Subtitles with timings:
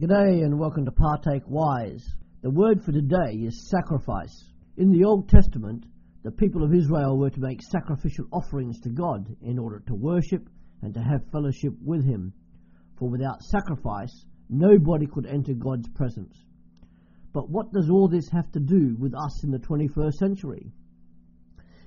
[0.00, 2.14] G'day and welcome to Partake Wise.
[2.42, 4.44] The word for today is sacrifice.
[4.76, 5.86] In the Old Testament,
[6.22, 10.48] the people of Israel were to make sacrificial offerings to God in order to worship
[10.82, 12.32] and to have fellowship with Him.
[12.96, 16.44] For without sacrifice, nobody could enter God's presence.
[17.32, 20.70] But what does all this have to do with us in the 21st century?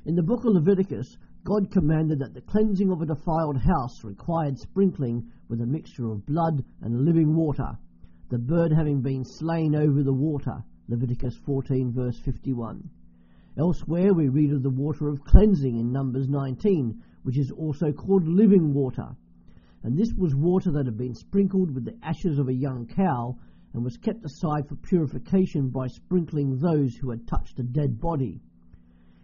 [0.05, 1.15] In the book of Leviticus,
[1.45, 6.25] God commanded that the cleansing of a defiled house required sprinkling with a mixture of
[6.25, 7.77] blood and living water
[8.31, 10.63] the bird having been slain over the water.
[10.87, 12.89] Leviticus 14, verse 51.
[13.57, 18.25] Elsewhere, we read of the water of cleansing in Numbers 19, which is also called
[18.25, 19.09] living water.
[19.83, 23.37] And this was water that had been sprinkled with the ashes of a young cow
[23.73, 28.39] and was kept aside for purification by sprinkling those who had touched a dead body.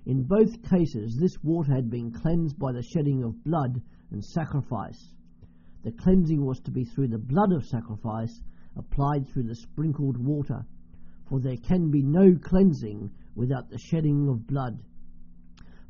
[0.05, 3.81] In both cases, this water had been cleansed by the shedding of blood
[4.11, 5.13] and sacrifice.
[5.85, 8.41] The cleansing was to be through the blood of sacrifice
[8.77, 10.65] applied through the sprinkled water,
[11.27, 14.79] for there can be no cleansing without the shedding of blood.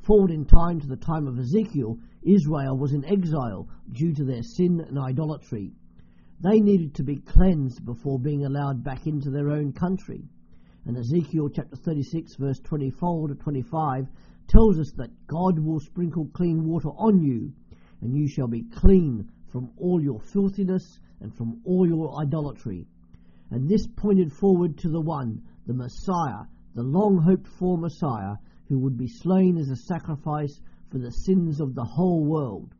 [0.01, 4.41] Forward in time to the time of Ezekiel, Israel was in exile due to their
[4.41, 5.73] sin and idolatry.
[6.39, 10.23] They needed to be cleansed before being allowed back into their own country.
[10.85, 14.07] And Ezekiel chapter 36, verse 24 to 25,
[14.47, 17.51] tells us that God will sprinkle clean water on you,
[18.01, 22.87] and you shall be clean from all your filthiness and from all your idolatry.
[23.49, 26.45] And this pointed forward to the one, the Messiah,
[26.75, 28.35] the long hoped for Messiah,
[28.67, 32.73] who would be slain as a sacrifice for the sins of the whole world.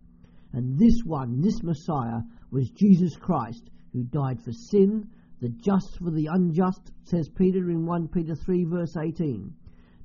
[0.54, 5.10] And this one, this Messiah, was Jesus Christ, who died for sin,
[5.42, 9.54] the just for the unjust, says Peter in 1 Peter 3, verse 18.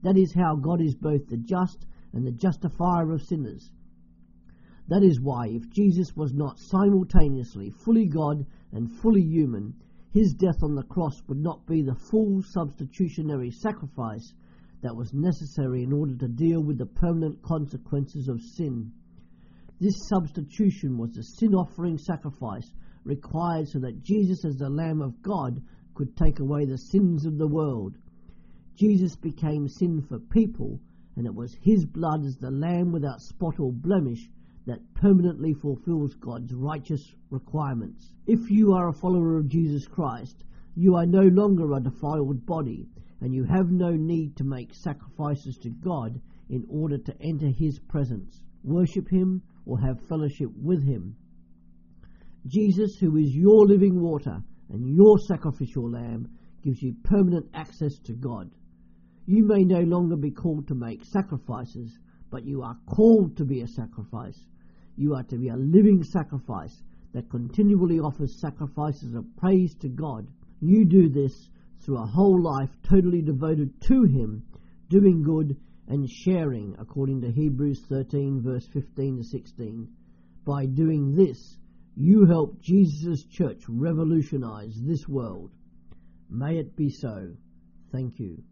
[0.02, 3.70] That is how God is both the just and the justifier of sinners.
[4.88, 9.74] That is why, if Jesus was not simultaneously fully God and fully human,
[10.10, 14.34] his death on the cross would not be the full substitutionary sacrifice
[14.82, 18.92] that was necessary in order to deal with the permanent consequences of sin.
[19.80, 22.70] This substitution was the sin offering sacrifice
[23.04, 25.62] required so that Jesus, as the Lamb of God,
[25.94, 27.96] could take away the sins of the world.
[28.76, 30.80] Jesus became sin for people,
[31.16, 34.28] and it was his blood as the Lamb without spot or blemish
[34.66, 38.14] that permanently fulfills God's righteous requirements.
[38.26, 42.88] If you are a follower of Jesus Christ, you are no longer a defiled body,
[43.20, 47.78] and you have no need to make sacrifices to God in order to enter His
[47.78, 51.16] presence, worship Him, or have fellowship with Him.
[52.46, 56.28] Jesus, who is your living water and your sacrificial lamb,
[56.62, 58.50] gives you permanent access to God.
[59.26, 61.98] You may no longer be called to make sacrifices,
[62.32, 64.46] but you are called to be a sacrifice.
[64.96, 66.82] You are to be a living sacrifice
[67.12, 70.26] that continually offers sacrifices of praise to God.
[70.60, 71.50] You do this
[71.80, 74.44] through a whole life totally devoted to Him,
[74.88, 75.56] doing good
[75.88, 79.88] and sharing, according to Hebrews 13, verse 15 to 16.
[80.46, 81.58] By doing this,
[81.94, 85.50] you help Jesus' church revolutionize this world.
[86.30, 87.32] May it be so.
[87.92, 88.42] Thank you.